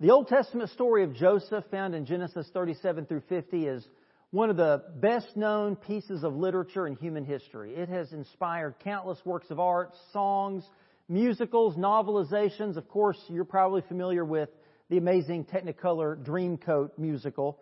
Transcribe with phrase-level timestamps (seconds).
[0.00, 3.84] The Old Testament story of Joseph, found in Genesis 37 through 50, is
[4.30, 7.74] one of the best known pieces of literature in human history.
[7.74, 10.62] It has inspired countless works of art, songs,
[11.08, 12.76] musicals, novelizations.
[12.76, 14.50] Of course, you're probably familiar with
[14.88, 17.58] the amazing Technicolor Dreamcoat musical.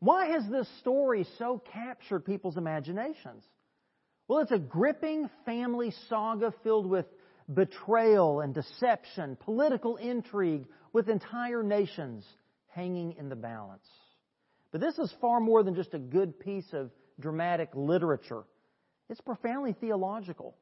[0.00, 3.44] Why has this story so captured people's imaginations?
[4.26, 7.06] Well, it's a gripping family saga filled with
[7.52, 12.24] betrayal and deception, political intrigue, with entire nations
[12.68, 13.86] hanging in the balance.
[14.72, 16.90] But this is far more than just a good piece of
[17.20, 18.44] dramatic literature.
[19.08, 20.56] It's profoundly theological,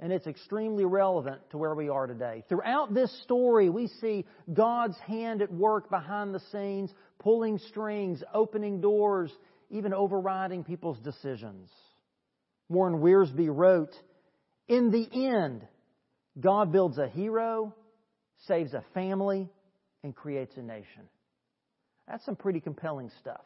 [0.00, 2.44] and it's extremely relevant to where we are today.
[2.48, 8.80] Throughout this story, we see God's hand at work behind the scenes, pulling strings, opening
[8.80, 9.30] doors,
[9.70, 11.70] even overriding people's decisions.
[12.68, 13.94] Warren Wiersbe wrote,
[14.68, 15.66] In the end,
[16.38, 17.74] God builds a hero,
[18.46, 19.48] saves a family,
[20.02, 21.08] and creates a nation.
[22.08, 23.44] That's some pretty compelling stuff.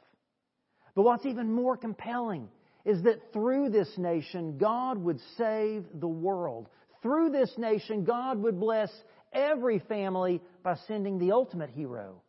[0.94, 2.48] But what's even more compelling
[2.84, 6.68] is that through this nation, God would save the world.
[7.02, 8.90] Through this nation, God would bless
[9.32, 12.22] every family by sending the ultimate hero,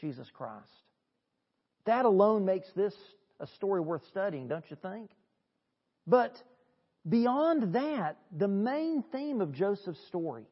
[0.00, 0.64] Jesus Christ.
[1.84, 2.94] That alone makes this
[3.38, 5.10] a story worth studying, don't you think?
[6.06, 6.32] But
[7.08, 10.44] beyond that, the main theme of Joseph's story,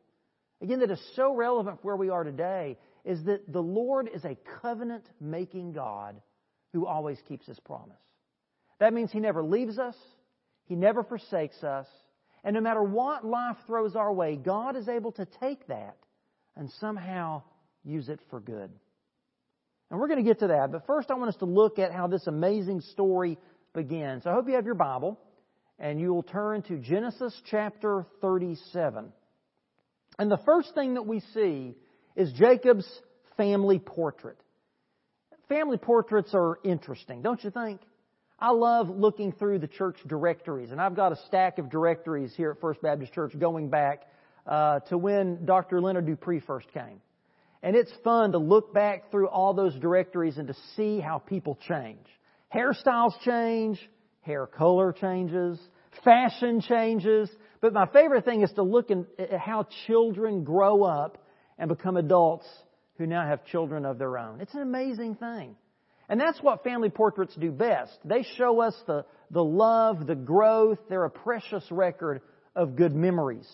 [0.63, 4.25] again, that is so relevant for where we are today, is that the Lord is
[4.25, 6.21] a covenant making God
[6.73, 7.97] who always keeps his promise.
[8.81, 9.97] That means he never leaves us,
[10.67, 11.87] he never forsakes us,
[12.43, 15.97] and no matter what life throws our way, God is able to take that
[16.57, 17.43] and somehow
[17.85, 18.71] use it for good.
[19.91, 21.93] And we're going to get to that, but first I want us to look at
[21.93, 23.39] how this amazing story
[23.75, 24.27] begins.
[24.27, 25.19] I hope you have your Bible
[25.79, 29.13] and you will turn to Genesis chapter 37.
[30.19, 31.75] And the first thing that we see
[32.17, 32.89] is Jacob's
[33.37, 34.39] family portrait.
[35.49, 37.81] Family portraits are interesting, don't you think?
[38.39, 42.51] I love looking through the church directories, and I've got a stack of directories here
[42.51, 44.03] at First Baptist Church going back
[44.47, 45.81] uh, to when Dr.
[45.81, 47.01] Leonard Dupree first came.
[47.63, 51.59] And it's fun to look back through all those directories and to see how people
[51.67, 52.05] change.
[52.55, 53.81] Hairstyles change,
[54.25, 55.59] hair color changes,
[56.03, 57.31] fashion changes,
[57.61, 61.19] but my favorite thing is to look at how children grow up
[61.59, 62.47] and become adults
[62.99, 64.41] who now have children of their own.
[64.41, 65.57] It's an amazing thing.
[66.09, 67.93] And that's what family portraits do best.
[68.05, 70.79] They show us the, the love, the growth.
[70.89, 72.21] They're a precious record
[72.55, 73.51] of good memories.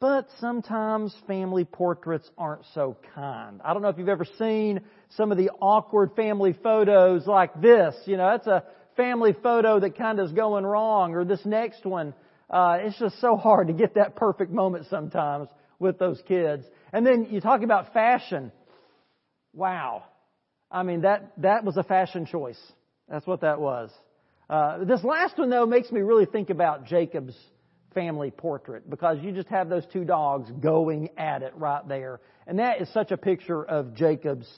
[0.00, 3.60] But sometimes family portraits aren't so kind.
[3.64, 4.80] I don't know if you've ever seen
[5.10, 7.94] some of the awkward family photos like this.
[8.06, 8.64] You know, that's a
[8.98, 12.12] family photo that kind of is going wrong, or this next one.
[12.50, 15.48] Uh, it's just so hard to get that perfect moment sometimes
[15.78, 16.64] with those kids.
[16.92, 18.52] And then you talk about fashion.
[19.54, 20.04] Wow.
[20.70, 22.60] I mean, that, that was a fashion choice.
[23.08, 23.90] That's what that was.
[24.50, 27.36] Uh, this last one, though, makes me really think about Jacob's
[27.94, 32.20] family portrait because you just have those two dogs going at it right there.
[32.46, 34.48] And that is such a picture of Jacob's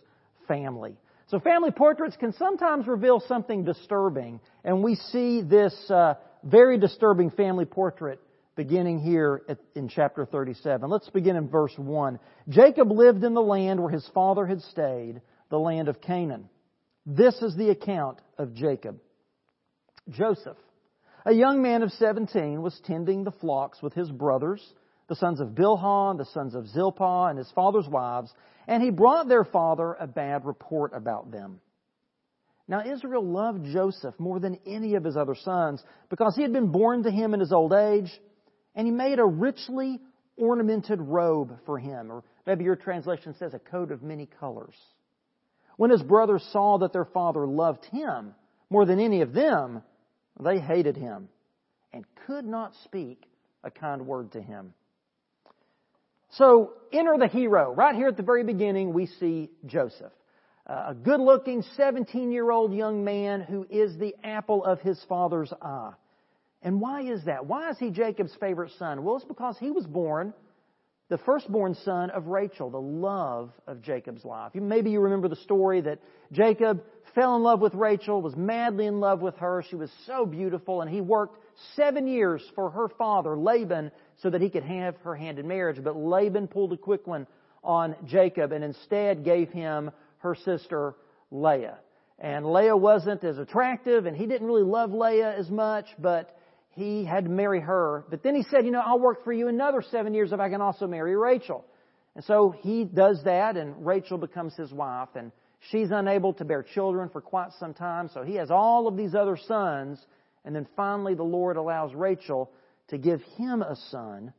[0.49, 0.97] family.
[1.31, 7.31] So family portraits can sometimes reveal something disturbing, and we see this uh, very disturbing
[7.31, 8.21] family portrait
[8.57, 10.91] beginning here at, in chapter 37.
[10.91, 12.19] Let's begin in verse 1.
[12.49, 15.21] Jacob lived in the land where his father had stayed,
[15.51, 16.49] the land of Canaan.
[17.07, 18.99] This is the account of Jacob.
[20.09, 20.59] Joseph,
[21.25, 24.61] a young man of 17, was tending the flocks with his brothers,
[25.11, 28.33] the sons of Bilhah, the sons of Zilpah, and his father's wives,
[28.69, 31.61] and he brought their father a bad report about them.
[32.69, 36.71] Now Israel loved Joseph more than any of his other sons because he had been
[36.71, 38.09] born to him in his old age,
[38.77, 39.99] and he made a richly
[40.37, 44.77] ornamented robe for him, or maybe your translation says a coat of many colors.
[45.77, 48.33] When his brothers saw that their father loved him
[48.71, 49.83] more than any of them,
[50.39, 51.29] they hated him
[51.93, 53.25] and could not speak
[53.65, 54.73] a kind word to him.
[56.35, 57.73] So, enter the hero.
[57.75, 60.13] Right here at the very beginning, we see Joseph.
[60.67, 65.53] A good looking 17 year old young man who is the apple of his father's
[65.61, 65.93] eye.
[66.63, 67.47] And why is that?
[67.47, 69.03] Why is he Jacob's favorite son?
[69.03, 70.33] Well, it's because he was born
[71.11, 74.53] the firstborn son of Rachel, the love of Jacob's life.
[74.55, 75.99] Maybe you remember the story that
[76.31, 76.85] Jacob
[77.17, 79.65] fell in love with Rachel, was madly in love with her.
[79.69, 81.37] She was so beautiful, and he worked
[81.75, 83.91] seven years for her father, Laban,
[84.23, 85.83] so that he could have her hand in marriage.
[85.83, 87.27] But Laban pulled a quick one
[87.63, 90.95] on Jacob and instead gave him her sister
[91.31, 91.79] Leah.
[92.19, 96.37] And Leah wasn't as attractive, and he didn't really love Leah as much, but
[96.73, 98.05] he had to marry her.
[98.11, 100.51] But then he said, you know, I'll work for you another seven years if I
[100.51, 101.65] can also marry Rachel.
[102.15, 105.33] And so he does that, and Rachel becomes his wife, and
[105.71, 109.15] she's unable to bear children for quite some time, so he has all of these
[109.15, 110.05] other sons,
[110.45, 112.51] and then finally the Lord allows Rachel
[112.91, 114.33] to give him a son.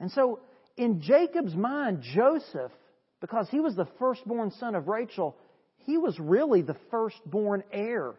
[0.00, 0.40] And so
[0.76, 2.72] in Jacob's mind, Joseph,
[3.20, 5.36] because he was the firstborn son of Rachel,
[5.78, 8.14] he was really the firstborn heir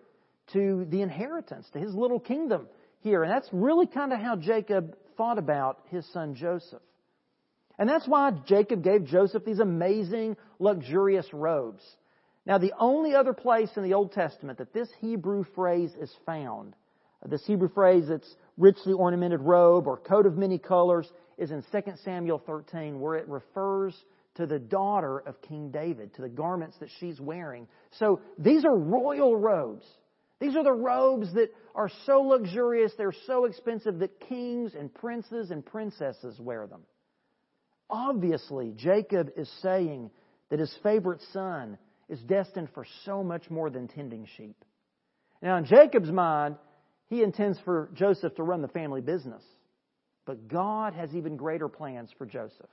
[0.54, 2.68] to the inheritance, to his little kingdom
[3.02, 3.24] here.
[3.24, 6.82] And that's really kind of how Jacob thought about his son Joseph.
[7.78, 11.84] And that's why Jacob gave Joseph these amazing, luxurious robes.
[12.46, 16.76] Now, the only other place in the Old Testament that this Hebrew phrase is found,
[17.26, 21.10] this Hebrew phrase that's richly ornamented robe or coat of many colors,
[21.40, 23.96] is in 2 Samuel 13, where it refers
[24.36, 27.68] to the daughter of King David, to the garments that she's wearing.
[27.98, 29.86] So these are royal robes.
[30.40, 35.52] These are the robes that are so luxurious, they're so expensive that kings and princes
[35.52, 36.82] and princesses wear them.
[37.90, 40.12] Obviously, Jacob is saying
[40.50, 41.78] that his favorite son
[42.08, 44.56] is destined for so much more than tending sheep.
[45.42, 46.56] Now, in Jacob's mind,
[47.10, 49.44] he intends for Joseph to run the family business.
[50.26, 52.70] But God has even greater plans for Joseph.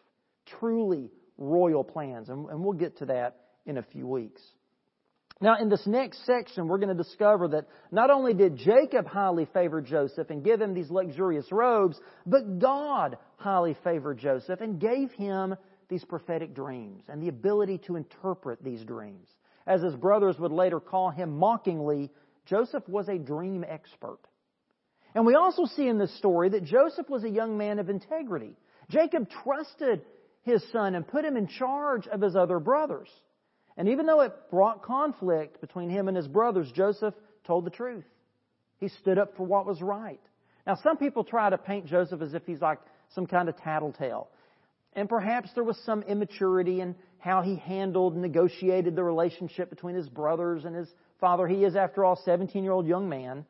[0.60, 2.28] Truly royal plans.
[2.28, 4.42] And, we'll get to that in a few weeks.
[5.40, 9.46] Now, in this next section, we're going to discover that not only did Jacob highly
[9.52, 15.12] favor Joseph and give him these luxurious robes, but God highly favored Joseph and gave
[15.12, 15.54] him
[15.88, 19.28] these prophetic dreams and the ability to interpret these dreams.
[19.66, 22.10] As his brothers would later call him mockingly,
[22.46, 24.20] Joseph was a dream expert.
[25.14, 28.56] And we also see in this story that Joseph was a young man of integrity.
[28.90, 30.02] Jacob trusted
[30.42, 33.08] his son and put him in charge of his other brothers.
[33.76, 37.14] And even though it brought conflict between him and his brothers, Joseph
[37.44, 38.04] told the truth.
[38.78, 40.20] He stood up for what was right.
[40.66, 42.78] Now, some people try to paint Joseph as if he's like
[43.14, 44.28] some kind of tattletale.
[44.96, 49.94] And perhaps there was some immaturity in how he handled and negotiated the relationship between
[49.94, 50.88] his brothers and his
[51.20, 51.46] father.
[51.46, 53.44] He is, after all, a 17 year old young man.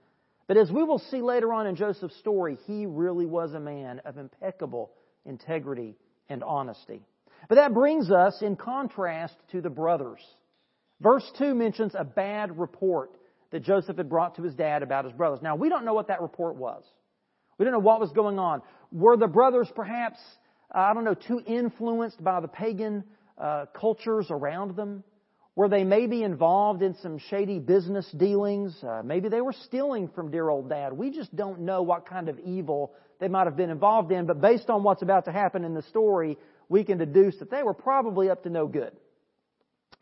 [0.48, 4.00] But as we will see later on in Joseph's story, he really was a man
[4.04, 4.90] of impeccable
[5.24, 5.96] integrity
[6.28, 7.00] and honesty.
[7.48, 10.20] But that brings us in contrast to the brothers.
[11.00, 13.10] Verse 2 mentions a bad report
[13.50, 15.40] that Joseph had brought to his dad about his brothers.
[15.42, 16.82] Now, we don't know what that report was.
[17.58, 18.62] We don't know what was going on.
[18.92, 20.18] Were the brothers perhaps,
[20.70, 23.04] I don't know, too influenced by the pagan
[23.38, 25.04] uh, cultures around them?
[25.54, 28.76] Were they maybe involved in some shady business dealings?
[28.82, 30.92] Uh, maybe they were stealing from dear old dad.
[30.92, 34.40] We just don't know what kind of evil they might have been involved in, but
[34.40, 36.36] based on what's about to happen in the story,
[36.68, 38.92] we can deduce that they were probably up to no good.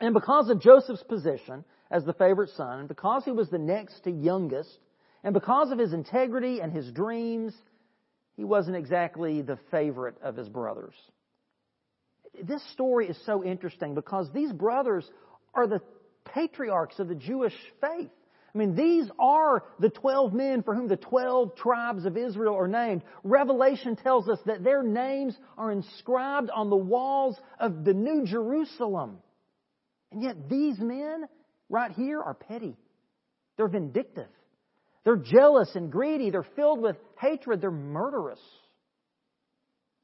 [0.01, 4.11] And because of Joseph's position as the favorite son, because he was the next to
[4.11, 4.77] youngest,
[5.23, 7.53] and because of his integrity and his dreams,
[8.35, 10.93] he wasn't exactly the favorite of his brothers.
[12.43, 15.09] This story is so interesting because these brothers
[15.53, 15.81] are the
[16.25, 18.09] patriarchs of the Jewish faith.
[18.53, 22.69] I mean, these are the 12 men for whom the 12 tribes of Israel are
[22.69, 23.03] named.
[23.23, 29.17] Revelation tells us that their names are inscribed on the walls of the New Jerusalem.
[30.11, 31.25] And yet these men
[31.69, 32.77] right here are petty.
[33.57, 34.29] They're vindictive.
[35.05, 36.31] They're jealous and greedy.
[36.31, 37.61] They're filled with hatred.
[37.61, 38.41] They're murderous.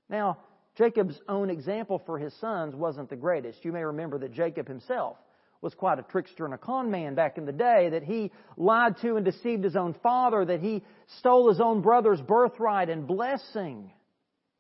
[0.10, 0.38] Now,
[0.78, 3.66] Jacob's own example for his sons wasn't the greatest.
[3.66, 5.18] You may remember that Jacob himself
[5.62, 8.98] was quite a trickster and a con man back in the day, that he lied
[9.02, 10.84] to and deceived his own father, that he
[11.20, 13.92] stole his own brother's birthright and blessing.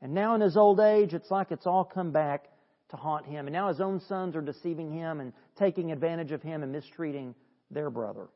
[0.01, 2.45] And now in his old age, it's like it's all come back
[2.89, 3.47] to haunt him.
[3.47, 7.33] And now his own sons are deceiving him and taking advantage of him and mistreating
[7.71, 8.27] their brother.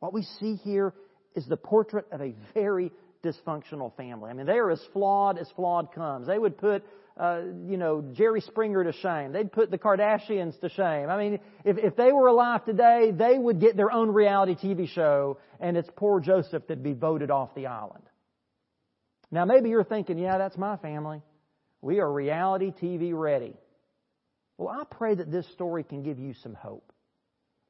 [0.00, 0.94] What we see here
[1.34, 2.90] is the portrait of a very
[3.22, 4.30] dysfunctional family.
[4.30, 6.26] I mean, they are as flawed as flawed comes.
[6.26, 6.84] They would put
[7.20, 9.32] uh, you know, Jerry Springer to shame.
[9.32, 11.10] They'd put the Kardashians to shame.
[11.10, 14.88] I mean, if, if they were alive today, they would get their own reality TV
[14.88, 18.04] show, and it's poor Joseph that'd be voted off the island.
[19.30, 21.20] Now, maybe you're thinking, yeah, that's my family.
[21.82, 23.54] We are reality TV ready.
[24.56, 26.90] Well, I pray that this story can give you some hope.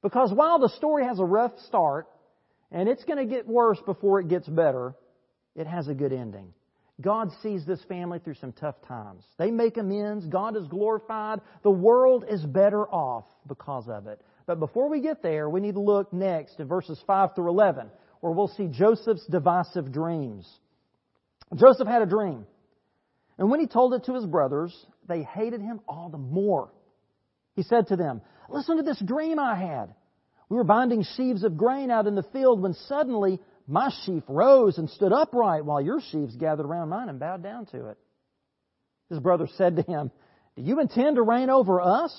[0.03, 2.07] Because while the story has a rough start,
[2.73, 4.95] and it's going to get worse before it gets better,
[5.57, 6.53] it has a good ending.
[7.01, 9.25] God sees this family through some tough times.
[9.39, 10.27] They make amends.
[10.27, 11.41] God is glorified.
[11.63, 14.21] The world is better off because of it.
[14.47, 17.87] But before we get there, we need to look next at verses 5 through 11,
[18.21, 20.47] where we'll see Joseph's divisive dreams.
[21.55, 22.47] Joseph had a dream.
[23.39, 24.75] And when he told it to his brothers,
[25.09, 26.71] they hated him all the more.
[27.55, 29.95] He said to them, Listen to this dream I had.
[30.51, 34.79] We were binding sheaves of grain out in the field when suddenly my sheaf rose
[34.79, 37.99] and stood upright while your sheaves gathered around mine and bowed down to it.
[39.09, 40.11] His brother said to him,
[40.57, 42.13] Do you intend to reign over us?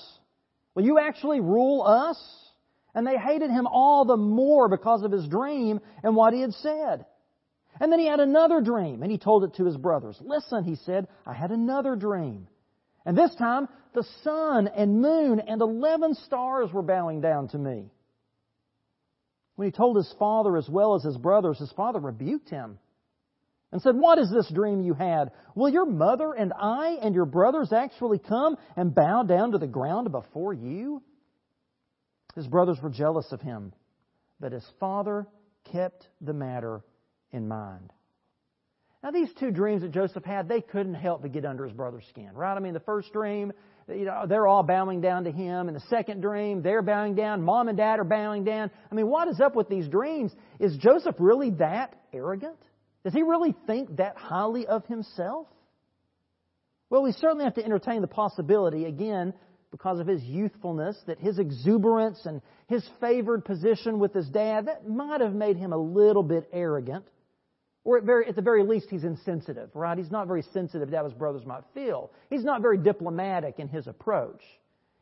[0.74, 2.18] Will you actually rule us?
[2.94, 6.54] And they hated him all the more because of his dream and what he had
[6.54, 7.04] said.
[7.80, 10.16] And then he had another dream, and he told it to his brothers.
[10.20, 12.48] Listen, he said, I had another dream.
[13.04, 17.90] And this time, the sun and moon and eleven stars were bowing down to me.
[19.62, 22.80] When he told his father as well as his brothers, his father rebuked him
[23.70, 25.30] and said, What is this dream you had?
[25.54, 29.68] Will your mother and I and your brothers actually come and bow down to the
[29.68, 31.00] ground before you?
[32.34, 33.72] His brothers were jealous of him,
[34.40, 35.28] but his father
[35.70, 36.82] kept the matter
[37.30, 37.92] in mind.
[39.04, 42.06] Now, these two dreams that Joseph had, they couldn't help but get under his brother's
[42.08, 42.56] skin, right?
[42.56, 43.52] I mean, the first dream,
[43.88, 45.68] you know, they're all bowing down to him.
[45.68, 47.42] In the second dream, they're bowing down.
[47.42, 48.70] Mom and dad are bowing down.
[48.90, 50.32] I mean, what is up with these dreams?
[50.60, 52.58] Is Joseph really that arrogant?
[53.04, 55.46] Does he really think that highly of himself?
[56.90, 59.32] Well, we certainly have to entertain the possibility, again,
[59.70, 64.86] because of his youthfulness, that his exuberance and his favored position with his dad, that
[64.86, 67.06] might have made him a little bit arrogant.
[67.84, 69.98] Or at, very, at the very least, he's insensitive, right?
[69.98, 72.12] He's not very sensitive to how his brothers might feel.
[72.30, 74.40] He's not very diplomatic in his approach.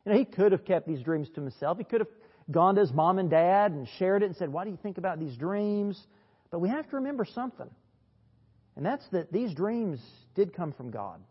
[0.05, 1.77] You know, he could have kept these dreams to himself.
[1.77, 2.09] He could have
[2.49, 4.97] gone to his mom and dad and shared it and said, Why do you think
[4.97, 6.01] about these dreams?
[6.49, 7.69] But we have to remember something.
[8.75, 9.99] And that's that these dreams
[10.33, 11.21] did come from God.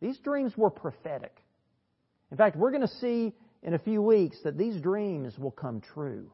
[0.00, 1.36] These dreams were prophetic.
[2.30, 5.80] In fact, we're going to see in a few weeks that these dreams will come
[5.80, 6.30] true.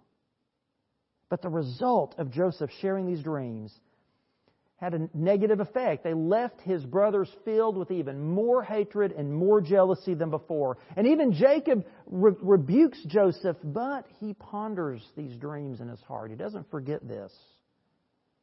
[1.31, 3.73] But the result of Joseph sharing these dreams
[4.77, 6.03] had a negative effect.
[6.03, 10.79] They left his brothers filled with even more hatred and more jealousy than before.
[10.97, 16.31] And even Jacob re- rebukes Joseph, but he ponders these dreams in his heart.
[16.31, 17.33] He doesn't forget this.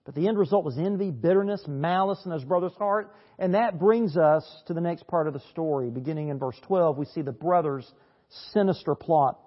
[0.04, 3.14] But the end result was envy, bitterness, malice in his brother's heart.
[3.38, 5.90] And that brings us to the next part of the story.
[5.90, 7.92] Beginning in verse 12, we see the brothers'
[8.52, 9.40] sinister plot.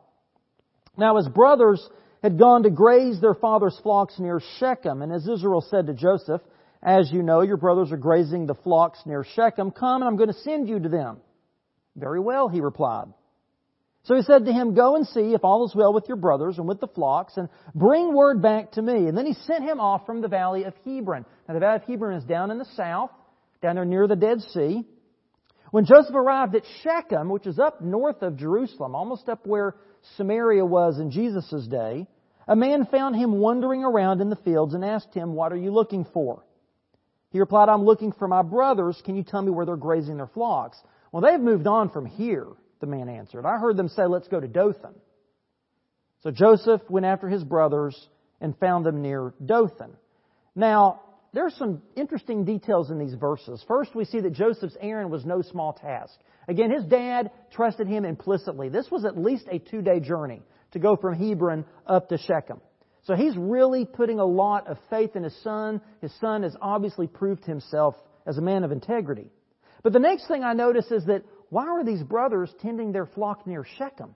[0.96, 1.84] Now, his brothers
[2.22, 5.02] had gone to graze their father's flocks near Shechem.
[5.02, 6.40] And as Israel said to Joseph,
[6.84, 9.70] As you know, your brothers are grazing the flocks near Shechem.
[9.70, 11.16] Come, and I'm going to send you to them.
[11.96, 13.06] Very well, he replied.
[14.02, 16.58] So he said to him, Go and see if all is well with your brothers
[16.58, 19.06] and with the flocks, and bring word back to me.
[19.06, 21.24] And then he sent him off from the valley of Hebron.
[21.48, 23.10] Now the valley of Hebron is down in the south,
[23.62, 24.84] down there near the Dead Sea.
[25.70, 29.74] When Joseph arrived at Shechem, which is up north of Jerusalem, almost up where
[30.16, 32.06] Samaria was in Jesus' day,
[32.46, 35.72] a man found him wandering around in the fields and asked him, What are you
[35.72, 36.44] looking for?
[37.34, 39.02] He replied, I'm looking for my brothers.
[39.04, 40.78] Can you tell me where they're grazing their flocks?
[41.10, 42.46] Well, they've moved on from here
[42.78, 43.44] the man answered.
[43.44, 44.94] I heard them say, Let's go to Dothan.
[46.22, 48.08] So Joseph went after his brothers
[48.40, 49.96] and found them near Dothan.
[50.54, 51.00] Now,
[51.32, 53.64] there are some interesting details in these verses.
[53.66, 56.14] First, we see that Joseph's errand was no small task.
[56.46, 58.68] Again, his dad trusted him implicitly.
[58.68, 62.60] This was at least a two day journey to go from Hebron up to Shechem.
[63.04, 65.80] So he's really putting a lot of faith in his son.
[66.00, 67.94] His son has obviously proved himself
[68.26, 69.26] as a man of integrity.
[69.82, 73.46] But the next thing I notice is that why were these brothers tending their flock
[73.46, 74.14] near Shechem?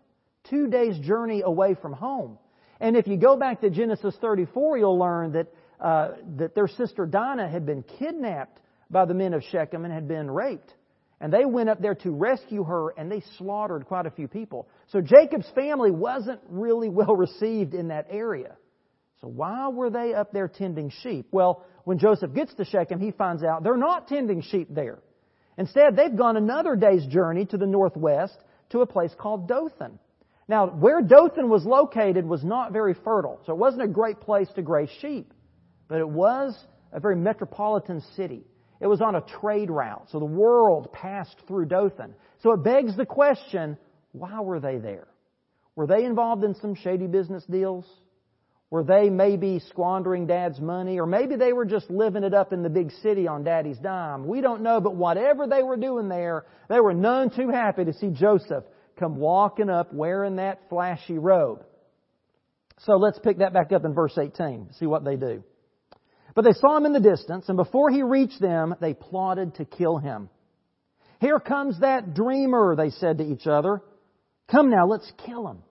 [0.49, 2.39] Two days' journey away from home.
[2.81, 5.47] And if you go back to Genesis 34, you'll learn that,
[5.81, 10.09] uh, that their sister Dinah had been kidnapped by the men of Shechem and had
[10.09, 10.73] been raped.
[11.21, 14.69] And they went up there to rescue her and they slaughtered quite a few people.
[14.87, 18.57] So Jacob's family wasn't really well received in that area.
[19.21, 21.27] So why were they up there tending sheep?
[21.33, 25.01] Well, when Joseph gets to Shechem, he finds out they're not tending sheep there.
[25.57, 28.39] Instead, they've gone another day's journey to the northwest
[28.71, 29.99] to a place called Dothan.
[30.47, 34.49] Now, where Dothan was located was not very fertile, so it wasn't a great place
[34.55, 35.35] to graze sheep,
[35.89, 36.57] but it was
[36.93, 38.45] a very metropolitan city.
[38.81, 42.15] It was on a trade route, so the world passed through Dothan.
[42.43, 43.77] So it begs the question,
[44.13, 45.09] why were they there?
[45.75, 47.85] Were they involved in some shady business deals?
[48.71, 51.01] Were they maybe squandering dad's money?
[51.01, 54.27] Or maybe they were just living it up in the big city on daddy's dime.
[54.27, 57.95] We don't know, but whatever they were doing there, they were none too happy to
[57.95, 58.65] see Joseph
[58.99, 61.65] come walking up wearing that flashy robe.
[62.81, 65.43] So let's pick that back up in verse 18, see what they do.
[66.35, 69.65] But they saw him in the distance, and before he reached them, they plotted to
[69.65, 70.29] kill him.
[71.21, 73.83] Here comes that dreamer, they said to each other.
[74.49, 75.63] Come now, let's kill him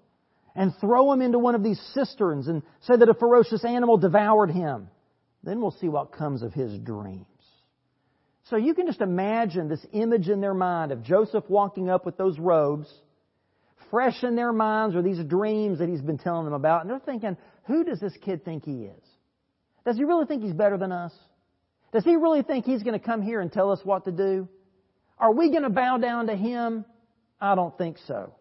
[0.58, 4.50] and throw him into one of these cisterns and say that a ferocious animal devoured
[4.50, 4.90] him.
[5.44, 7.26] Then we'll see what comes of his dreams.
[8.46, 12.18] So you can just imagine this image in their mind of Joseph walking up with
[12.18, 12.92] those robes,
[13.92, 17.00] fresh in their minds are these dreams that he's been telling them about, and they're
[17.00, 19.04] thinking, who does this kid think he is?
[19.86, 21.14] Does he really think he's better than us?
[21.94, 24.50] Does he really think he's going to come here and tell us what to do?
[25.20, 26.84] Are we going to bow down to him?
[27.40, 28.34] I don't think so.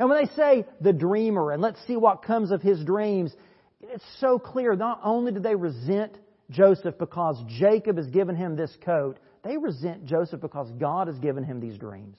[0.00, 3.36] And when they say the dreamer, and let's see what comes of his dreams,
[3.82, 4.74] it's so clear.
[4.74, 6.16] Not only do they resent
[6.48, 11.44] Joseph because Jacob has given him this coat, they resent Joseph because God has given
[11.44, 12.16] him these dreams.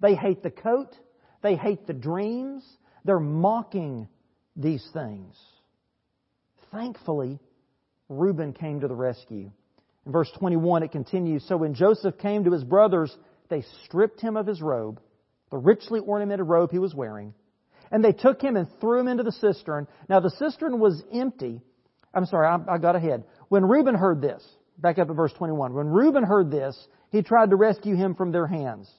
[0.00, 0.94] They hate the coat.
[1.42, 2.62] They hate the dreams.
[3.06, 4.06] They're mocking
[4.54, 5.34] these things.
[6.70, 7.38] Thankfully,
[8.10, 9.50] Reuben came to the rescue.
[10.04, 13.16] In verse 21, it continues So when Joseph came to his brothers,
[13.48, 15.00] they stripped him of his robe,
[15.50, 17.34] the richly ornamented robe he was wearing,
[17.90, 19.86] and they took him and threw him into the cistern.
[20.08, 21.60] Now the cistern was empty.
[22.14, 23.24] I'm sorry, I, I got ahead.
[23.48, 24.44] When Reuben heard this,
[24.78, 26.76] back up at verse 21, when Reuben heard this,
[27.10, 28.90] he tried to rescue him from their hands.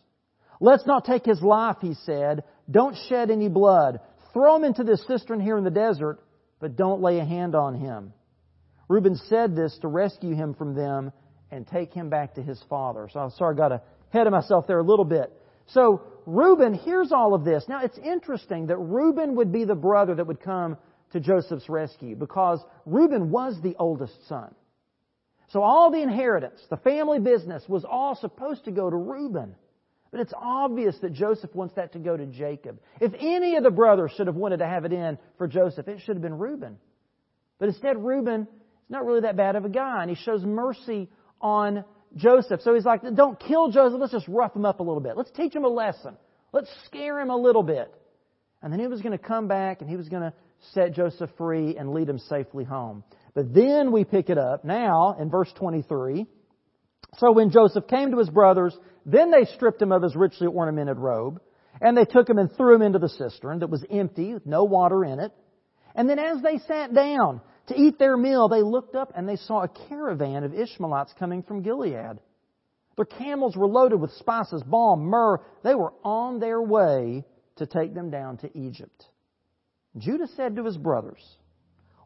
[0.60, 2.44] Let's not take his life, he said.
[2.70, 4.00] Don't shed any blood.
[4.34, 6.20] Throw him into this cistern here in the desert,
[6.60, 8.14] but don't lay a hand on him.
[8.88, 11.12] Reuben said this to rescue him from them
[11.52, 13.08] and take him back to his father.
[13.12, 13.72] So I'm sorry I got
[14.12, 15.32] ahead of myself there a little bit.
[15.74, 17.66] So Reuben hears all of this.
[17.68, 20.78] Now it's interesting that Reuben would be the brother that would come
[21.12, 24.54] to Joseph's rescue because Reuben was the oldest son.
[25.50, 29.56] So all the inheritance, the family business was all supposed to go to Reuben.
[30.12, 32.80] But it's obvious that Joseph wants that to go to Jacob.
[33.00, 36.00] If any of the brothers should have wanted to have it in for Joseph, it
[36.02, 36.78] should have been Reuben.
[37.60, 41.10] But instead, Reuben is not really that bad of a guy, and he shows mercy
[41.42, 41.84] on
[42.16, 42.62] Joseph.
[42.62, 45.16] So he's like, don't kill Joseph, let's just rough him up a little bit.
[45.16, 46.18] Let's teach him a lesson.
[46.52, 47.94] Let's scare him a little bit.
[48.62, 50.34] And then he was going to come back and he was going to
[50.74, 53.04] set Joseph free and lead him safely home.
[53.34, 56.26] But then we pick it up now in verse 23.
[57.18, 60.98] So when Joseph came to his brothers, then they stripped him of his richly ornamented
[60.98, 61.42] robe,
[61.82, 64.66] and they took him and threw him into the cistern that was empty, with no
[64.66, 65.32] water in it.
[65.96, 69.38] And then as they sat down to eat their meal, they looked up and they
[69.38, 72.20] saw a caravan of Ishmaelites coming from Gilead.
[72.98, 75.40] Their camels were loaded with spices, balm, myrrh.
[75.64, 77.24] They were on their way
[77.56, 79.06] to take them down to Egypt.
[79.98, 81.24] Judah said to his brothers,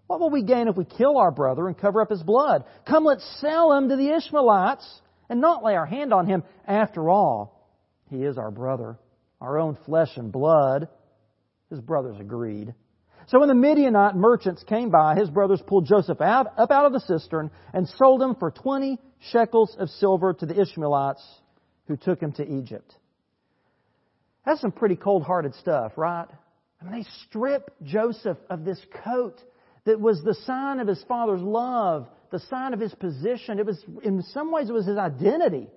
[0.08, 2.66] What will we gain if we kill our brother and cover up his blood?
[2.88, 6.44] Come, let's sell him to the Ishmaelites and not lay our hand on him.
[6.68, 7.68] After all,
[8.10, 9.00] he is our brother,
[9.42, 10.88] our own flesh and blood.
[11.70, 12.74] His brothers agreed.
[13.28, 16.94] So when the Midianite merchants came by, his brothers pulled Joseph out, up out of
[16.94, 19.00] the cistern and sold him for 20
[19.32, 21.24] shekels of silver to the Ishmaelites
[21.88, 22.96] who took him to Egypt.
[24.46, 26.28] That's some pretty cold hearted stuff, right?
[26.82, 29.40] I mean, they strip Joseph of this coat
[29.86, 33.60] that was the sign of his father's love the sign of his position.
[33.60, 35.68] It was, in some ways, it was his identity.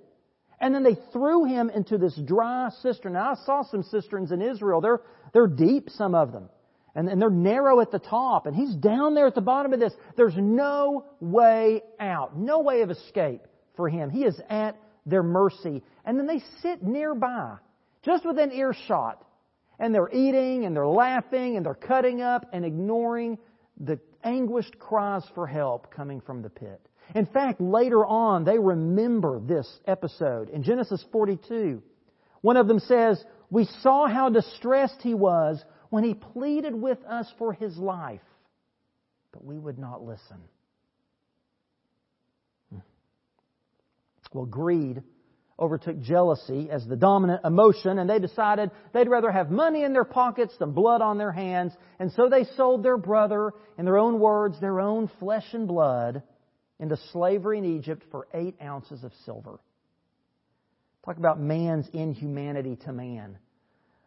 [0.59, 3.13] And then they threw him into this dry cistern.
[3.13, 4.81] Now, I saw some cisterns in Israel.
[4.81, 5.03] They're,
[5.35, 6.49] they're deep, some of them.
[6.97, 8.47] And, and they're narrow at the top.
[8.47, 9.93] And he's down there at the bottom of this.
[10.17, 13.43] There's no way out, no way of escape
[13.77, 14.09] for him.
[14.09, 15.83] He is at their mercy.
[16.07, 17.59] And then they sit nearby,
[18.03, 19.23] just within earshot.
[19.79, 23.37] And they're eating and they're laughing and they're cutting up and ignoring
[23.79, 26.81] the anguished cries for help coming from the pit.
[27.15, 30.49] In fact, later on, they remember this episode.
[30.49, 31.83] In Genesis 42,
[32.41, 35.63] one of them says, We saw how distressed he was
[35.97, 38.21] when he pleaded with us for his life,
[39.33, 40.37] but we would not listen.
[44.31, 45.03] Well, greed
[45.59, 50.05] overtook jealousy as the dominant emotion, and they decided they'd rather have money in their
[50.05, 54.21] pockets than blood on their hands, and so they sold their brother, in their own
[54.21, 56.23] words, their own flesh and blood,
[56.79, 59.59] into slavery in Egypt for eight ounces of silver.
[61.07, 63.39] Talk about man's inhumanity to man.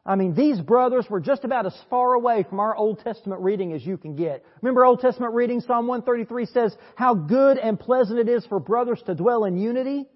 [0.09, 3.73] I mean, these brothers were just about as far away from our Old Testament reading
[3.73, 4.43] as you can get.
[4.59, 5.61] Remember Old Testament reading?
[5.61, 10.07] Psalm 133 says, How good and pleasant it is for brothers to dwell in unity.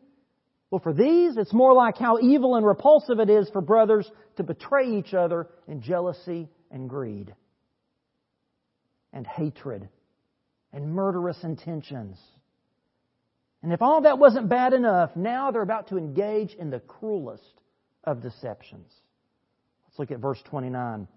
[0.72, 4.44] Well, for these, it's more like how evil and repulsive it is for brothers to
[4.44, 7.32] betray each other in jealousy and greed
[9.14, 9.88] and hatred
[10.74, 12.18] and murderous intentions.
[13.62, 17.62] And if all that wasn't bad enough, now they're about to engage in the cruelest
[18.04, 18.88] of deceptions.
[19.94, 21.08] Let's look at verse 29.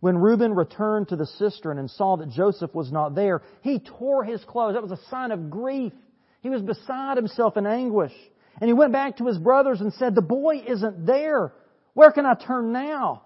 [0.00, 4.24] When Reuben returned to the cistern and saw that Joseph was not there, he tore
[4.24, 4.74] his clothes.
[4.74, 5.92] That was a sign of grief.
[6.40, 8.14] He was beside himself in anguish.
[8.62, 11.52] And he went back to his brothers and said, The boy isn't there.
[11.92, 13.24] Where can I turn now?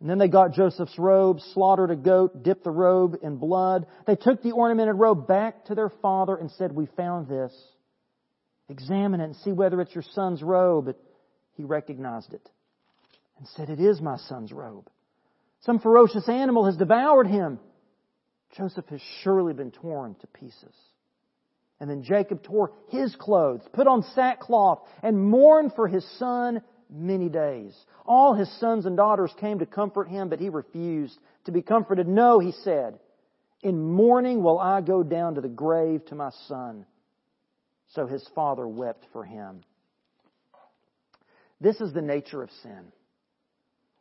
[0.00, 3.86] And then they got Joseph's robe, slaughtered a goat, dipped the robe in blood.
[4.06, 7.54] They took the ornamented robe back to their father and said, We found this.
[8.68, 10.94] Examine it and see whether it's your son's robe.
[11.54, 12.46] He recognized it
[13.38, 14.88] and said, It is my son's robe.
[15.60, 17.58] Some ferocious animal has devoured him.
[18.56, 20.74] Joseph has surely been torn to pieces.
[21.80, 27.28] And then Jacob tore his clothes, put on sackcloth, and mourned for his son many
[27.28, 27.76] days.
[28.04, 32.08] All his sons and daughters came to comfort him, but he refused to be comforted.
[32.08, 32.98] No, he said,
[33.62, 36.86] in mourning will I go down to the grave to my son.
[37.88, 39.62] So his father wept for him.
[41.60, 42.92] This is the nature of sin.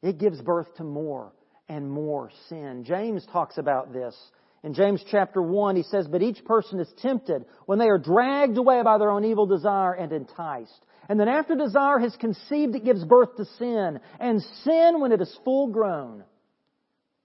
[0.01, 1.31] It gives birth to more
[1.69, 2.83] and more sin.
[2.85, 4.15] James talks about this.
[4.63, 8.57] In James chapter 1, he says, But each person is tempted when they are dragged
[8.57, 10.85] away by their own evil desire and enticed.
[11.09, 13.99] And then after desire has conceived, it gives birth to sin.
[14.19, 16.23] And sin, when it is full grown,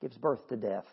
[0.00, 0.86] gives birth to death.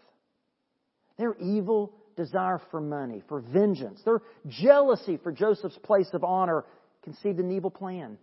[1.17, 6.65] Their evil desire for money, for vengeance, their jealousy for Joseph's place of honor
[7.03, 8.17] conceived an evil plan,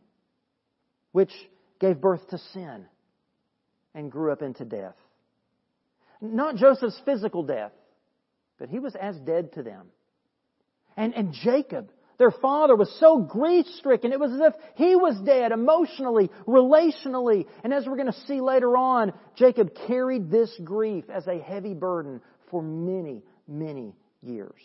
[1.13, 1.33] which
[1.81, 2.87] gave birth to sin
[3.97, 4.95] and grew up into death.
[6.21, 7.73] Not Joseph's physical death,
[8.59, 9.87] but he was as dead to them.
[10.97, 14.13] And, and Jacob, their father, was so grief stricken.
[14.13, 17.47] It was as if he was dead emotionally, relationally.
[17.65, 21.75] And as we're going to see later on, Jacob carried this grief as a heavy
[21.75, 24.61] burden for many, many years.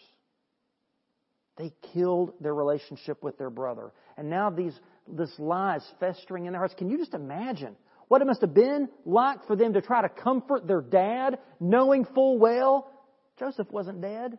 [1.58, 3.91] They killed their relationship with their brother.
[4.17, 6.76] And now these, this lie is festering in their hearts.
[6.78, 7.76] Can you just imagine
[8.12, 12.04] what it must have been like for them to try to comfort their dad, knowing
[12.04, 12.91] full well
[13.39, 14.38] Joseph wasn't dead.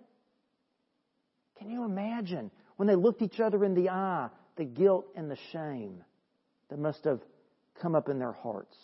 [1.58, 5.38] Can you imagine when they looked each other in the eye, the guilt and the
[5.52, 6.04] shame
[6.68, 7.20] that must have
[7.80, 8.76] come up in their hearts?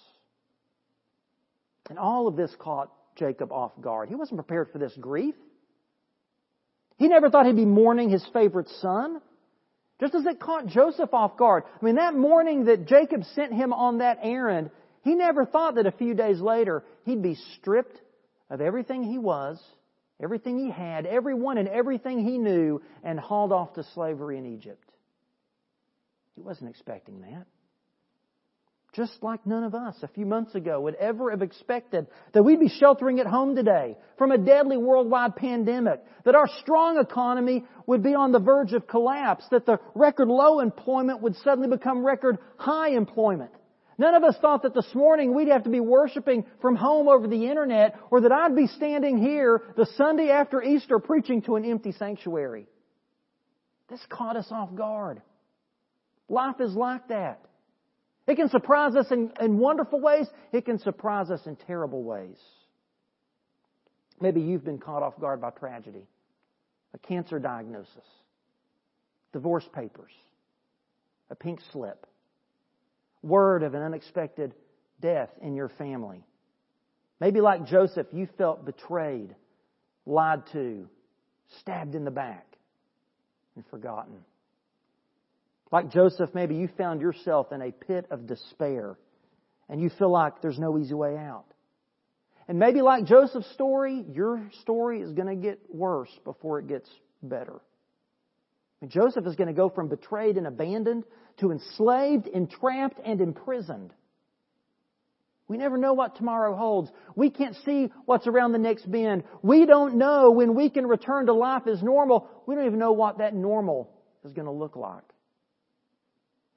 [1.90, 4.08] And all of this caught Jacob off guard.
[4.08, 5.34] He wasn't prepared for this grief.
[6.96, 9.20] He never thought he'd be mourning his favorite son.
[10.00, 11.64] Just as it caught Joseph off guard.
[11.80, 14.70] I mean, that morning that Jacob sent him on that errand,
[15.02, 18.00] he never thought that a few days later he'd be stripped
[18.50, 19.60] of everything he was,
[20.22, 24.84] everything he had, everyone and everything he knew, and hauled off to slavery in Egypt.
[26.34, 27.46] He wasn't expecting that.
[28.94, 32.58] Just like none of us a few months ago would ever have expected that we'd
[32.58, 38.02] be sheltering at home today from a deadly worldwide pandemic, that our strong economy would
[38.02, 42.38] be on the verge of collapse, that the record low employment would suddenly become record
[42.56, 43.52] high employment.
[43.98, 47.26] None of us thought that this morning we'd have to be worshiping from home over
[47.26, 51.64] the internet or that I'd be standing here the Sunday after Easter preaching to an
[51.64, 52.68] empty sanctuary.
[53.90, 55.20] This caught us off guard.
[56.28, 57.40] Life is like that.
[58.28, 60.28] It can surprise us in, in wonderful ways.
[60.52, 62.36] It can surprise us in terrible ways.
[64.20, 66.06] Maybe you've been caught off guard by tragedy,
[66.94, 68.04] a cancer diagnosis,
[69.32, 70.12] divorce papers,
[71.30, 72.06] a pink slip,
[73.22, 74.54] word of an unexpected
[75.00, 76.24] death in your family.
[77.20, 79.34] Maybe like Joseph, you felt betrayed,
[80.06, 80.88] lied to,
[81.60, 82.46] stabbed in the back,
[83.56, 84.18] and forgotten.
[85.70, 88.96] Like Joseph, maybe you found yourself in a pit of despair
[89.68, 91.44] and you feel like there's no easy way out.
[92.46, 96.88] And maybe like Joseph's story, your story is going to get worse before it gets
[97.22, 97.60] better.
[98.86, 101.04] Joseph is going to go from betrayed and abandoned
[101.38, 103.92] to enslaved, entrapped, and imprisoned.
[105.48, 106.90] We never know what tomorrow holds.
[107.16, 109.24] We can't see what's around the next bend.
[109.42, 112.28] We don't know when we can return to life as normal.
[112.46, 113.90] We don't even know what that normal
[114.24, 115.04] is going to look like.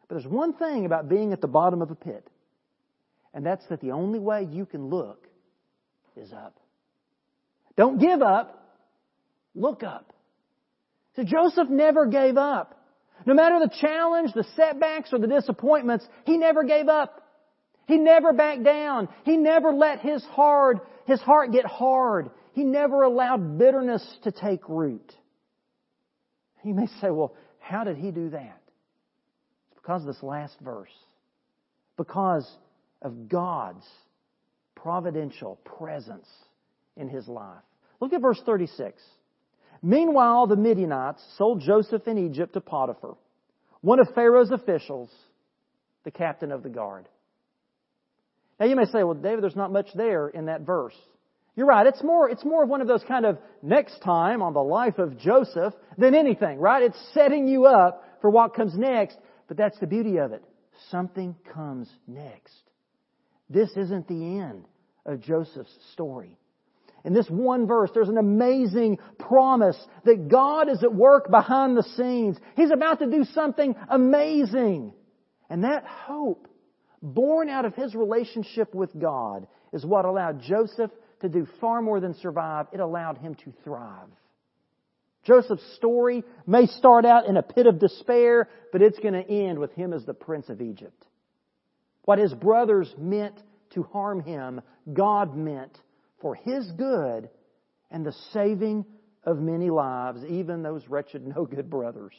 [0.01, 2.29] But there's one thing about being at the bottom of a pit,
[3.33, 5.25] and that's that the only way you can look
[6.17, 6.59] is up.
[7.77, 8.57] Don't give up.
[9.55, 10.13] Look up.
[11.15, 12.80] So Joseph never gave up.
[13.25, 17.21] No matter the challenge, the setbacks, or the disappointments, he never gave up.
[17.88, 19.10] He never backed down.
[19.23, 22.31] He never let his hard, his heart get hard.
[22.53, 25.13] He never allowed bitterness to take root.
[26.63, 28.62] You may say, well, how did he do that?
[29.71, 30.93] It's because of this last verse.
[31.97, 32.49] Because
[33.01, 33.86] of God's
[34.75, 36.27] providential presence
[36.97, 37.63] in his life.
[37.99, 39.01] Look at verse 36.
[39.81, 43.15] Meanwhile, the Midianites sold Joseph in Egypt to Potiphar,
[43.81, 45.09] one of Pharaoh's officials,
[46.03, 47.07] the captain of the guard.
[48.59, 50.95] Now you may say, well, David, there's not much there in that verse.
[51.55, 51.85] You're right.
[51.85, 54.99] It's more, it's more of one of those kind of next time on the life
[54.99, 56.83] of Joseph than anything, right?
[56.83, 59.17] It's setting you up for what comes next,
[59.47, 60.43] but that's the beauty of it.
[60.89, 62.61] Something comes next.
[63.49, 64.65] This isn't the end
[65.05, 66.37] of Joseph's story.
[67.03, 71.83] In this one verse, there's an amazing promise that God is at work behind the
[71.83, 72.37] scenes.
[72.55, 74.93] He's about to do something amazing.
[75.49, 76.47] And that hope,
[77.01, 81.99] born out of his relationship with God, is what allowed Joseph to do far more
[81.99, 82.67] than survive.
[82.71, 84.09] It allowed him to thrive.
[85.23, 89.59] Joseph's story may start out in a pit of despair, but it's going to end
[89.59, 91.05] with him as the prince of Egypt.
[92.05, 93.35] What his brothers meant
[93.71, 94.61] to harm him,
[94.91, 95.77] God meant
[96.21, 97.29] for his good
[97.89, 98.86] and the saving
[99.23, 102.13] of many lives, even those wretched, no good brothers.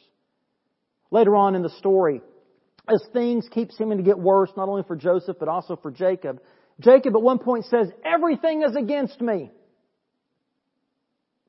[1.11, 2.23] Later on in the story,
[2.89, 6.41] as things keep seeming to get worse, not only for Joseph, but also for Jacob,
[6.81, 9.51] Jacob at one point says, Everything is against me.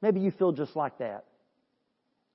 [0.01, 1.23] Maybe you feel just like that.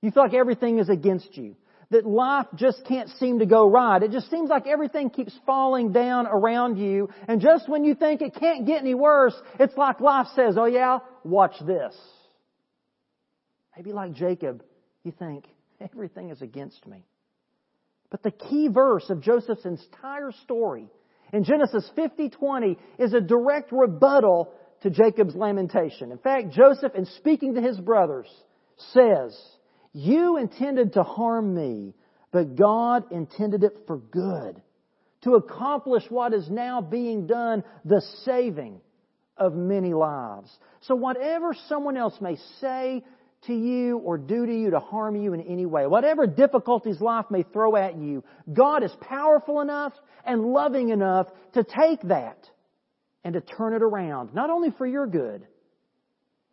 [0.01, 1.55] You feel like everything is against you.
[1.91, 4.03] That life just can't seem to go right.
[4.03, 7.09] It just seems like everything keeps falling down around you.
[7.27, 10.65] And just when you think it can't get any worse, it's like life says, oh
[10.65, 11.95] yeah, watch this.
[13.75, 14.63] Maybe like Jacob,
[15.03, 15.45] you think,
[15.81, 17.05] everything is against me.
[18.11, 20.89] But the key verse of Joseph's entire story
[21.31, 26.11] in Genesis 50:20 is a direct rebuttal to Jacob's lamentation.
[26.11, 28.27] In fact, Joseph, in speaking to his brothers,
[28.93, 29.39] says,
[29.93, 31.95] You intended to harm me,
[32.31, 34.61] but God intended it for good,
[35.23, 38.81] to accomplish what is now being done, the saving
[39.35, 40.49] of many lives.
[40.81, 43.03] So whatever someone else may say
[43.47, 47.25] to you or do to you to harm you in any way, whatever difficulties life
[47.29, 49.93] may throw at you, God is powerful enough
[50.25, 52.37] and loving enough to take that
[53.23, 55.47] and to turn it around, not only for your good,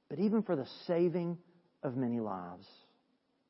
[0.08, 1.36] but even for the saving
[1.82, 2.66] of many lives.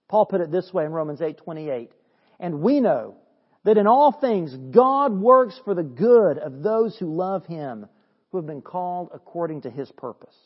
[0.08, 1.90] Paul put it this way in Romans 8:28,
[2.38, 3.16] and we know
[3.64, 7.88] that in all things God works for the good of those who love him,
[8.30, 10.36] who have been called according to his purpose.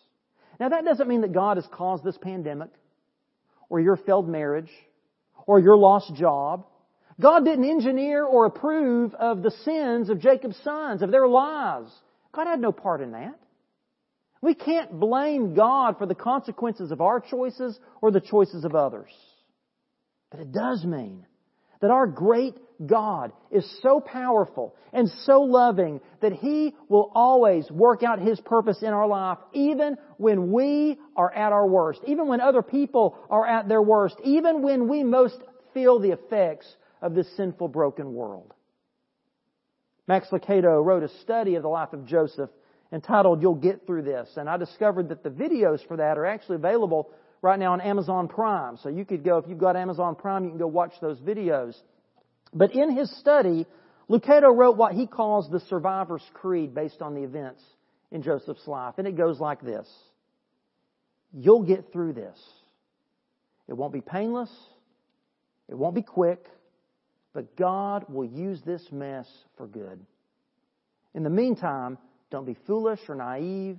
[0.59, 2.71] Now that doesn't mean that God has caused this pandemic
[3.69, 4.71] or your failed marriage
[5.47, 6.67] or your lost job.
[7.21, 11.93] God didn't engineer or approve of the sins of Jacob's sons, of their lives.
[12.33, 13.39] God had no part in that.
[14.41, 19.11] We can't blame God for the consequences of our choices or the choices of others.
[20.31, 21.27] But it does mean
[21.81, 28.03] that our great God is so powerful and so loving that He will always work
[28.03, 32.41] out His purpose in our life even when we are at our worst, even when
[32.41, 35.39] other people are at their worst, even when we most
[35.75, 36.67] feel the effects
[37.03, 38.53] of this sinful, broken world.
[40.07, 42.51] Max Lucado wrote a study of the life of Joseph
[42.93, 44.29] entitled You'll Get Through This.
[44.37, 47.11] And I discovered that the videos for that are actually available
[47.43, 48.77] right now on Amazon Prime.
[48.83, 51.75] So you could go, if you've got Amazon Prime, you can go watch those videos.
[52.53, 53.67] But in his study,
[54.09, 57.63] Lucado wrote what he calls the survivor's creed based on the events
[58.11, 58.95] in Joseph's life.
[58.99, 59.89] And it goes like this.
[61.33, 62.39] You'll get through this.
[63.69, 64.51] It won't be painless.
[65.69, 66.45] It won't be quick.
[67.33, 70.05] But God will use this mess for good.
[71.15, 71.99] In the meantime,
[72.31, 73.79] don't be foolish or naive,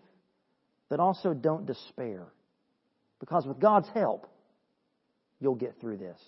[0.90, 2.28] but also don't despair.
[3.22, 4.28] Because with God's help,
[5.40, 6.20] you'll get through this.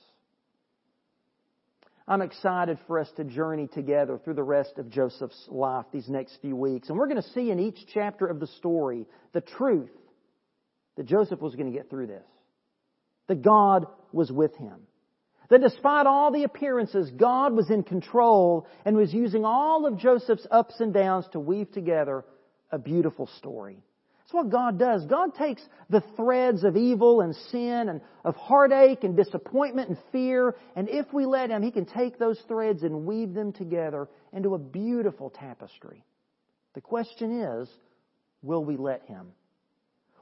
[2.08, 6.38] I'm excited for us to journey together through the rest of Joseph's life these next
[6.42, 6.90] few weeks.
[6.90, 9.90] And we're going to see in each chapter of the story the truth
[10.96, 12.26] that Joseph was going to get through this.
[13.28, 14.82] That God was with him.
[15.50, 20.46] That despite all the appearances, God was in control and was using all of Joseph's
[20.52, 22.26] ups and downs to weave together
[22.70, 23.78] a beautiful story.
[24.34, 25.06] That's what God does.
[25.06, 30.56] God takes the threads of evil and sin and of heartache and disappointment and fear,
[30.76, 34.56] and if we let Him, He can take those threads and weave them together into
[34.56, 36.04] a beautiful tapestry.
[36.74, 37.70] The question is,
[38.42, 39.28] will we let Him?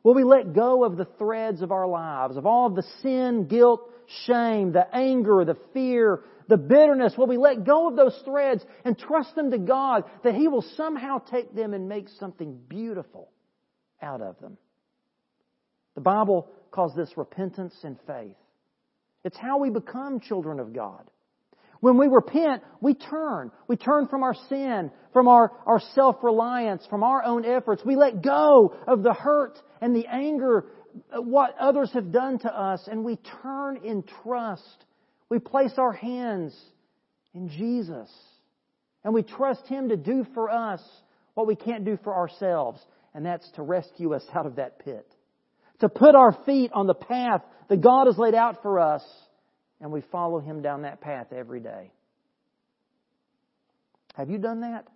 [0.03, 3.47] Will we let go of the threads of our lives, of all of the sin,
[3.47, 3.89] guilt,
[4.25, 6.19] shame, the anger, the fear,
[6.49, 7.13] the bitterness?
[7.17, 10.65] Will we let go of those threads and trust them to God that He will
[10.75, 13.29] somehow take them and make something beautiful
[14.01, 14.57] out of them?
[15.95, 18.35] The Bible calls this repentance and faith.
[19.23, 21.09] It's how we become children of God.
[21.81, 23.51] When we repent, we turn.
[23.67, 27.83] We turn from our sin, from our, our self-reliance, from our own efforts.
[27.83, 30.65] We let go of the hurt and the anger,
[31.11, 34.85] uh, what others have done to us, and we turn in trust.
[35.29, 36.55] We place our hands
[37.33, 38.09] in Jesus.
[39.03, 40.81] And we trust Him to do for us
[41.33, 42.79] what we can't do for ourselves,
[43.13, 45.05] and that's to rescue us out of that pit.
[45.79, 49.03] To put our feet on the path that God has laid out for us
[49.79, 51.91] and we follow Him down that path every day.
[54.15, 54.87] Have you done that?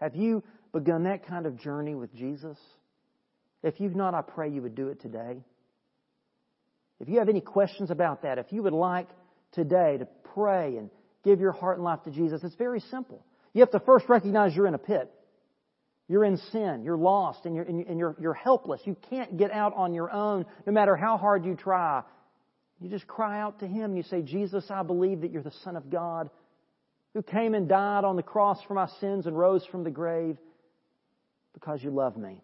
[0.00, 2.58] Have you begun that kind of journey with Jesus?
[3.62, 5.42] If you've not, I pray you would do it today.
[7.00, 9.08] If you have any questions about that, if you would like
[9.52, 10.90] today to pray and
[11.24, 13.24] give your heart and life to Jesus, it's very simple.
[13.52, 15.10] You have to first recognize you're in a pit.
[16.08, 16.82] You're in sin.
[16.84, 18.80] You're lost and you're, and you're, you're helpless.
[18.84, 22.02] You can't get out on your own no matter how hard you try.
[22.80, 23.96] You just cry out to Him.
[23.96, 26.30] You say, Jesus, I believe that you're the Son of God
[27.14, 30.36] who came and died on the cross for my sins and rose from the grave
[31.54, 32.42] because you love me.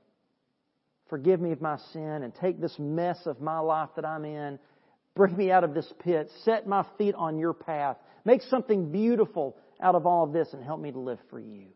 [1.11, 4.59] Forgive me of my sin and take this mess of my life that I'm in.
[5.15, 6.31] Bring me out of this pit.
[6.45, 7.99] Set my feet on your path.
[8.25, 11.67] Make something beautiful out of all of this and help me to live for you.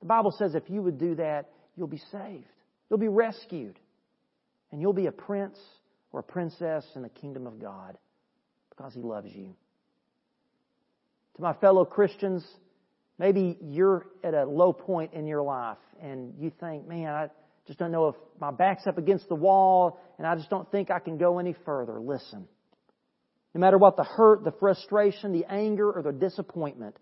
[0.00, 2.46] The Bible says if you would do that, you'll be saved.
[2.88, 3.78] You'll be rescued.
[4.72, 5.58] And you'll be a prince
[6.12, 7.98] or a princess in the kingdom of God
[8.70, 9.54] because He loves you.
[11.36, 12.46] To my fellow Christians,
[13.18, 17.28] maybe you're at a low point in your life and you think, man, I
[17.66, 20.90] just don't know if my back's up against the wall and I just don't think
[20.90, 22.00] I can go any further.
[22.00, 22.48] Listen.
[23.54, 26.96] No matter what the hurt, the frustration, the anger, or the disappointment,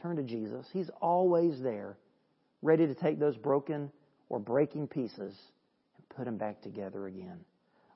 [0.00, 0.66] turn to Jesus.
[0.72, 1.96] He's always there,
[2.62, 3.90] ready to take those broken
[4.28, 5.34] or breaking pieces
[5.96, 7.40] and put them back together again.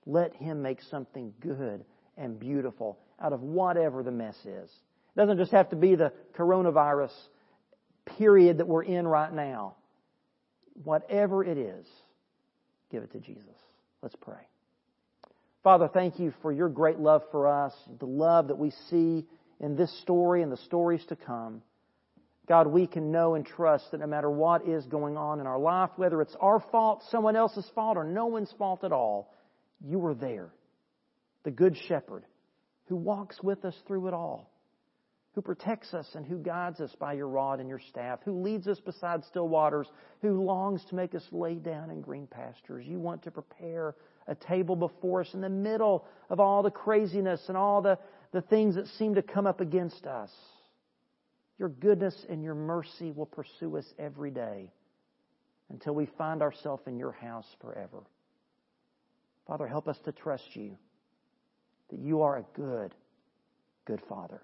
[0.04, 1.84] Let Him make something good
[2.16, 4.70] and beautiful out of whatever the mess is.
[4.70, 7.12] It doesn't just have to be the coronavirus
[8.18, 9.76] period that we're in right now.
[10.84, 11.86] Whatever it is,
[12.90, 13.44] give it to Jesus.
[14.02, 14.46] Let's pray.
[15.62, 19.26] Father, thank you for your great love for us, the love that we see
[19.58, 21.62] in this story and the stories to come.
[22.48, 25.58] God, we can know and trust that no matter what is going on in our
[25.58, 29.34] life, whether it's our fault, someone else's fault, or no one's fault at all,
[29.84, 30.50] you are there.
[31.42, 32.24] The Good Shepherd
[32.88, 34.50] who walks with us through it all,
[35.34, 38.66] who protects us and who guides us by your rod and your staff, who leads
[38.68, 39.86] us beside still waters,
[40.22, 42.86] who longs to make us lay down in green pastures.
[42.86, 43.94] You want to prepare
[44.28, 47.98] a table before us in the middle of all the craziness and all the,
[48.32, 50.30] the things that seem to come up against us.
[51.58, 54.70] Your goodness and your mercy will pursue us every day
[55.70, 58.02] until we find ourselves in your house forever.
[59.46, 60.76] Father, help us to trust you
[61.90, 62.94] that you are a good,
[63.84, 64.42] good Father.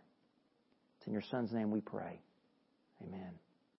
[0.98, 2.20] It's in your Son's name we pray.
[3.07, 3.33] Amen.